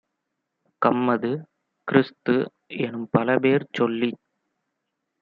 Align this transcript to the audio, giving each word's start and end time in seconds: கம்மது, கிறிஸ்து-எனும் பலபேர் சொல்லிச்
கம்மது, 0.81 1.31
கிறிஸ்து-எனும் 1.87 3.07
பலபேர் 3.11 3.67
சொல்லிச் 3.71 4.21